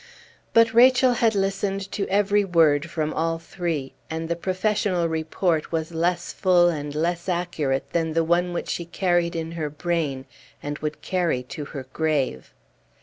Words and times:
But 0.53 0.73
Rachel 0.73 1.13
had 1.13 1.35
listened 1.35 1.91
to 1.91 2.07
every 2.09 2.43
word 2.43 2.89
from 2.89 3.13
all 3.13 3.37
three; 3.37 3.93
and 4.09 4.29
the 4.29 4.35
professional 4.35 5.07
report 5.07 5.71
was 5.71 5.91
less 5.93 6.33
full 6.33 6.69
and 6.69 6.95
less 6.95 7.29
accurate 7.29 7.91
than 7.91 8.13
the 8.13 8.23
one 8.23 8.51
which 8.51 8.69
she 8.69 8.85
carried 8.85 9.35
in 9.35 9.51
her 9.51 9.69
brain 9.69 10.25
and 10.63 10.79
would 10.79 11.03
carry 11.03 11.43
to 11.53 11.65
her 11.65 11.85
grave. 11.93 12.51